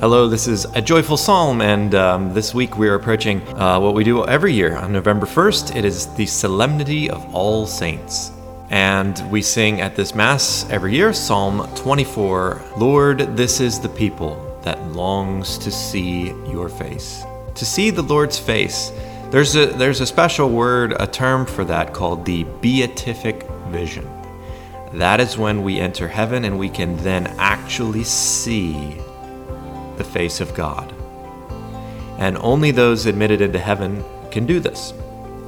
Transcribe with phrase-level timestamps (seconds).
[0.00, 3.92] Hello, this is a joyful psalm, and um, this week we are approaching uh, what
[3.92, 5.76] we do every year on November 1st.
[5.76, 8.32] It is the Solemnity of All Saints.
[8.70, 14.58] And we sing at this Mass every year Psalm 24 Lord, this is the people
[14.62, 17.22] that longs to see your face.
[17.54, 18.92] To see the Lord's face.
[19.28, 24.08] There's a, there's a special word, a term for that called the beatific vision.
[24.94, 28.96] That is when we enter heaven and we can then actually see
[30.00, 30.92] the face of God.
[32.18, 34.94] And only those admitted into heaven can do this.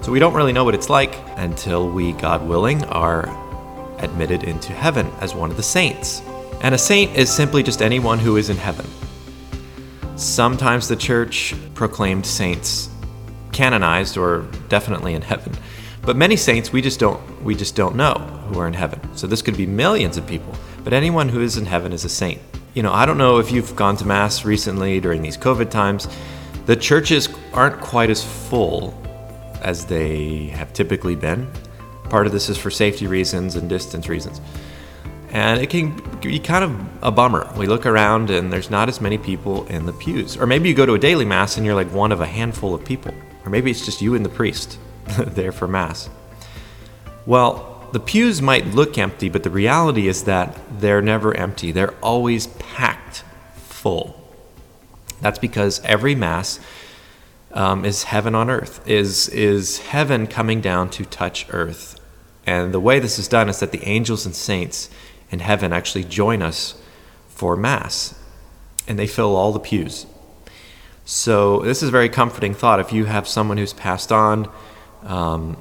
[0.02, 3.28] So we don't really know what it's like until we, God willing, are
[3.98, 6.20] admitted into heaven as one of the saints.
[6.60, 8.86] And a saint is simply just anyone who is in heaven.
[10.16, 12.90] Sometimes the church proclaimed saints
[13.52, 15.52] canonized or definitely in heaven.
[16.02, 18.14] But many saints we just don't we just don't know
[18.48, 19.00] who are in heaven.
[19.16, 20.54] So this could be millions of people,
[20.84, 22.40] but anyone who is in heaven is a saint
[22.74, 26.08] you know, I don't know if you've gone to Mass recently during these COVID times.
[26.66, 28.98] The churches aren't quite as full
[29.62, 31.50] as they have typically been.
[32.04, 34.40] Part of this is for safety reasons and distance reasons.
[35.30, 37.50] And it can be kind of a bummer.
[37.56, 40.36] We look around and there's not as many people in the pews.
[40.36, 42.74] Or maybe you go to a daily Mass and you're like one of a handful
[42.74, 43.14] of people.
[43.44, 44.78] Or maybe it's just you and the priest
[45.18, 46.10] there for Mass.
[47.24, 51.72] Well, the pews might look empty, but the reality is that they're never empty.
[51.72, 53.22] They're always packed
[53.56, 54.18] full.
[55.20, 56.58] That's because every Mass
[57.52, 62.00] um, is heaven on earth, is, is heaven coming down to touch earth.
[62.46, 64.88] And the way this is done is that the angels and saints
[65.30, 66.80] in heaven actually join us
[67.28, 68.18] for Mass,
[68.88, 70.06] and they fill all the pews.
[71.04, 72.80] So, this is a very comforting thought.
[72.80, 74.48] If you have someone who's passed on,
[75.02, 75.56] um,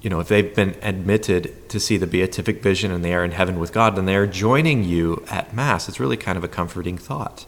[0.00, 3.32] you know, if they've been admitted to see the beatific vision and they are in
[3.32, 5.88] heaven with God, then they are joining you at Mass.
[5.88, 7.46] It's really kind of a comforting thought.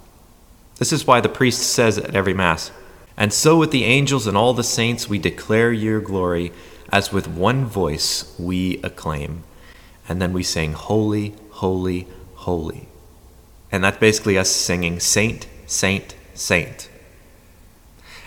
[0.78, 2.70] This is why the priest says at every Mass,
[3.16, 6.52] And so with the angels and all the saints we declare your glory,
[6.91, 9.44] as with one voice we acclaim.
[10.08, 12.88] And then we sing, Holy, Holy, Holy.
[13.70, 16.91] And that's basically us singing, Saint, Saint, Saint.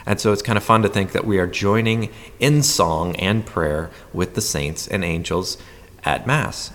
[0.06, 3.46] And so it's kind of fun to think that we are joining in song and
[3.46, 5.58] prayer with the saints and angels
[6.04, 6.72] at Mass.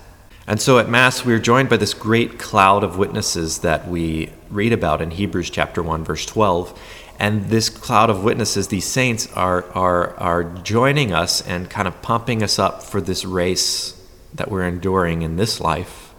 [0.46, 4.30] And so at Mass, we are joined by this great cloud of witnesses that we
[4.50, 6.76] read about in Hebrews chapter 1, verse 12.
[7.20, 12.02] And this cloud of witnesses, these saints, are, are, are joining us and kind of
[12.02, 13.96] pumping us up for this race
[14.34, 16.14] that we're enduring in this life,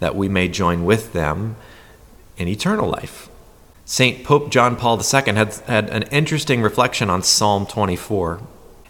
[0.00, 1.54] that we may join with them
[2.36, 3.28] in eternal life.
[3.92, 4.24] St.
[4.24, 8.40] Pope John Paul II had, had an interesting reflection on Psalm 24,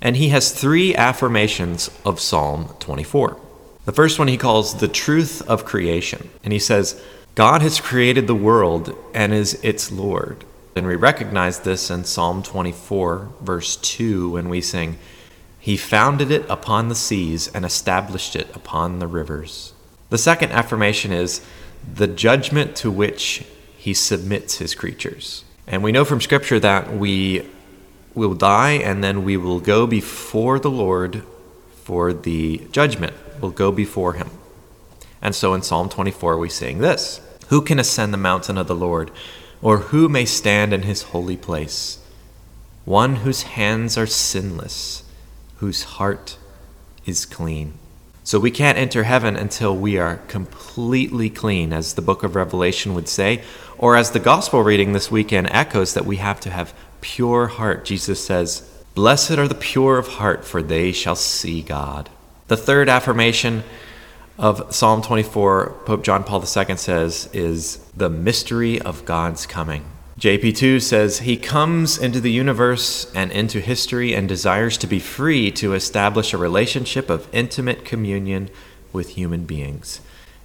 [0.01, 3.37] and he has three affirmations of Psalm 24.
[3.85, 7.03] The first one he calls the truth of creation, and he says,
[7.35, 10.45] God has created the world and is its Lord.
[10.77, 14.99] And we recognize this in Psalm 24, verse 2, when we sing,
[15.59, 19.73] He founded it upon the seas and established it upon the rivers.
[20.11, 21.45] The second affirmation is,
[21.93, 23.45] the judgment to which
[23.83, 25.43] he submits his creatures.
[25.67, 27.45] And we know from Scripture that we
[28.15, 31.25] will die and then we will go before the Lord
[31.83, 33.13] for the judgment.
[33.41, 34.31] We'll go before him.
[35.21, 38.77] And so in Psalm 24, we sing this Who can ascend the mountain of the
[38.77, 39.11] Lord,
[39.61, 41.99] or who may stand in his holy place?
[42.85, 45.03] One whose hands are sinless,
[45.57, 46.37] whose heart
[47.05, 47.73] is clean.
[48.25, 52.95] So we can't enter heaven until we are completely clean, as the book of Revelation
[52.95, 53.43] would say,
[53.83, 57.85] or as the gospel reading this weekend echoes that we have to have pure heart.
[57.85, 58.63] Jesus says,
[58.95, 62.09] Blessed are the pure of heart, for they shall see God.
[62.47, 63.65] The third affirmation
[64.39, 69.85] of Psalm 24, Pope John Paul II says, is the mystery of God's coming.
[70.17, 75.51] JP2 says, He comes into the universe and into history and desires to be free
[75.53, 78.49] to establish a relationship of intimate communion
[78.93, 80.01] with human beings.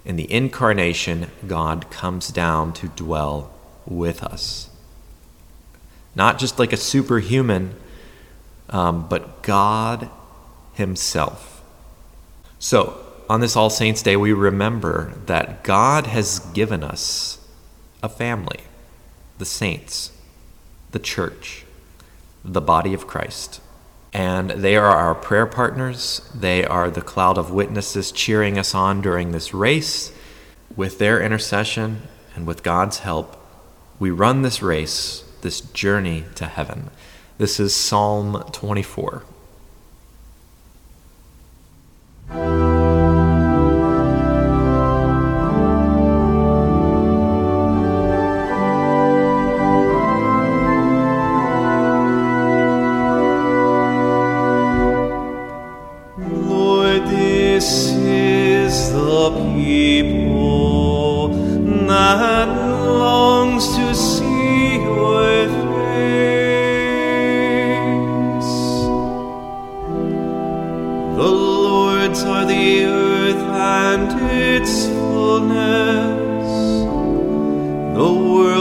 [0.08, 3.52] In the incarnation, God comes down to dwell
[3.84, 4.70] with us.
[6.14, 7.74] Not just like a superhuman,
[8.70, 10.08] um, but God
[10.72, 11.62] Himself.
[12.58, 17.46] So, on this All Saints' Day, we remember that God has given us
[18.02, 18.60] a family,
[19.36, 20.12] the saints,
[20.92, 21.66] the church,
[22.42, 23.60] the body of Christ.
[24.12, 26.28] And they are our prayer partners.
[26.34, 30.12] They are the cloud of witnesses cheering us on during this race.
[30.76, 32.02] With their intercession
[32.34, 33.36] and with God's help,
[33.98, 36.90] we run this race, this journey to heaven.
[37.38, 39.24] This is Psalm 24.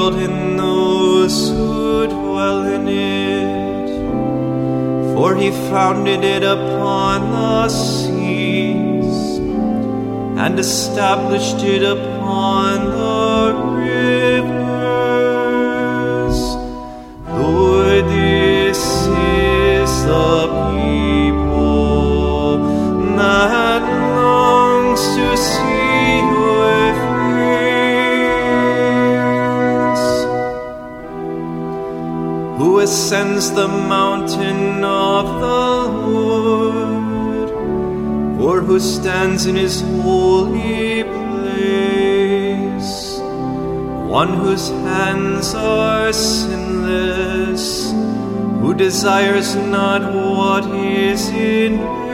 [0.07, 3.87] World and those who dwell in it.
[5.13, 9.39] For he founded it upon the seas
[10.39, 13.26] and established it upon the
[32.87, 35.71] ascends the mountain of the
[36.09, 37.49] Lord,
[38.39, 42.93] or who stands in his holy place?
[44.19, 47.91] One whose hands are sinless,
[48.61, 52.06] who desires not what is in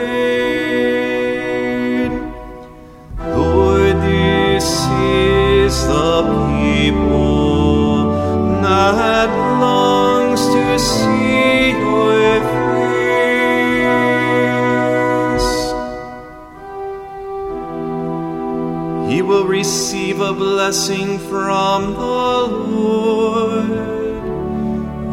[19.23, 22.47] will receive a blessing from the
[22.77, 23.69] Lord,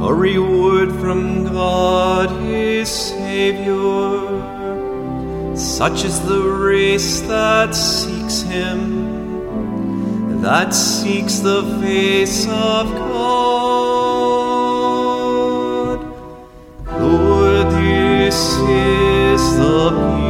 [0.02, 4.26] a reward from God his Savior.
[5.56, 13.10] Such is the race that seeks him, that seeks the face of God.
[16.98, 20.29] Lord, this is the.